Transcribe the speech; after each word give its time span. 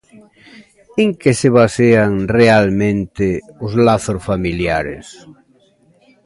En 1.03 1.09
que 1.21 1.31
se 1.39 1.49
basean, 1.59 2.11
realmente, 2.37 3.27
os 3.65 3.71
lazos 3.85 4.19
familiares? 4.29 5.05